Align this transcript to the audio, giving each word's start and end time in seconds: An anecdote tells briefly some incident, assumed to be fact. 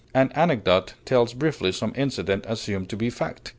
An 0.15 0.31
anecdote 0.31 0.95
tells 1.05 1.35
briefly 1.35 1.71
some 1.71 1.93
incident, 1.95 2.43
assumed 2.47 2.89
to 2.89 2.97
be 2.97 3.11
fact. 3.11 3.49